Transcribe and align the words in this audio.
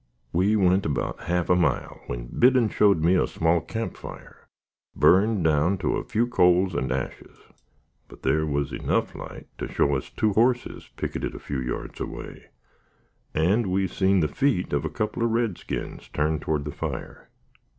We 0.33 0.55
went 0.55 0.83
about 0.87 1.25
half 1.25 1.47
a 1.47 1.55
mile, 1.55 2.01
when 2.07 2.25
Biddon 2.25 2.69
showed 2.69 3.03
me 3.03 3.13
a 3.13 3.27
small 3.27 3.61
camp 3.61 3.95
fire, 3.95 4.47
burned 4.95 5.43
down 5.43 5.77
to 5.77 5.95
a 5.97 6.03
few 6.03 6.25
coals 6.25 6.73
and 6.73 6.91
ashes; 6.91 7.37
but 8.07 8.23
there 8.23 8.43
was 8.43 8.73
enough 8.73 9.13
light 9.13 9.45
to 9.59 9.71
show 9.71 9.95
us 9.95 10.09
two 10.09 10.33
hosses 10.33 10.89
picketed 10.97 11.35
a 11.35 11.39
few 11.39 11.59
yards 11.61 11.99
away, 11.99 12.47
and 13.35 13.67
we 13.67 13.85
seen 13.87 14.21
the 14.21 14.27
feet 14.27 14.73
of 14.73 14.85
a 14.85 14.89
couple 14.89 15.21
of 15.21 15.29
redskins 15.29 16.07
turned 16.09 16.41
toward 16.41 16.65
the 16.65 16.71
fire. 16.71 17.29